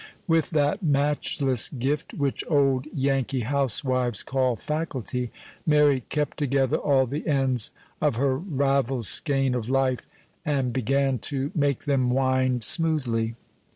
With 0.27 0.49
that 0.49 0.81
matchless 0.81 1.69
gift 1.69 2.15
which 2.15 2.43
old 2.49 2.87
Yankee 2.91 3.41
housewives 3.41 4.23
call 4.23 4.55
faculty, 4.55 5.29
Mary 5.63 5.99
kept 6.09 6.37
together 6.37 6.77
all 6.77 7.05
the 7.05 7.27
ends 7.27 7.69
of 8.01 8.15
her 8.15 8.35
ravelled 8.35 9.05
skein 9.05 9.53
of 9.53 9.69
life, 9.69 10.07
and 10.43 10.73
began 10.73 11.19
to 11.19 11.51
make 11.53 11.85
them 11.85 12.09
wind 12.09 12.63
smoothly. 12.63 13.35